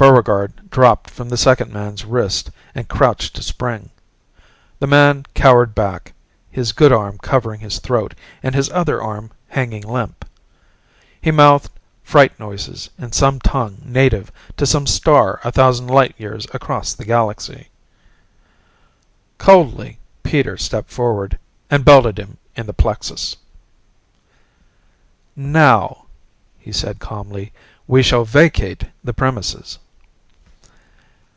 Buregarde 0.00 0.52
dropped 0.70 1.10
from 1.10 1.28
the 1.28 1.36
second 1.36 1.72
man's 1.72 2.04
wrist 2.04 2.52
and 2.72 2.86
crouched 2.86 3.34
to 3.34 3.42
spring. 3.42 3.90
The 4.78 4.86
man 4.86 5.26
cowered 5.34 5.74
back, 5.74 6.12
his 6.52 6.70
good 6.70 6.92
arm 6.92 7.18
covering 7.18 7.58
his 7.58 7.80
throat 7.80 8.14
and 8.40 8.54
his 8.54 8.70
other 8.70 9.02
arm 9.02 9.32
hanging 9.48 9.82
limp. 9.82 10.24
He 11.20 11.32
mouthed 11.32 11.72
fright 12.04 12.38
noises 12.38 12.88
in 12.96 13.10
some 13.10 13.40
tongue 13.40 13.78
native 13.84 14.30
to 14.56 14.66
some 14.66 14.86
star 14.86 15.40
a 15.42 15.50
thousand 15.50 15.88
light 15.88 16.14
years 16.16 16.46
across 16.54 16.94
the 16.94 17.04
galaxy. 17.04 17.68
Coldly, 19.36 19.98
Peter 20.22 20.56
stepped 20.56 20.92
forward 20.92 21.36
and 21.70 21.84
belted 21.84 22.20
him 22.20 22.36
in 22.54 22.66
the 22.66 22.72
plexus. 22.72 23.34
"Now," 25.34 26.04
he 26.56 26.70
said 26.70 27.00
calmly, 27.00 27.52
"we 27.88 28.04
shall 28.04 28.24
vacate 28.24 28.84
the 29.02 29.12
premises!" 29.12 29.80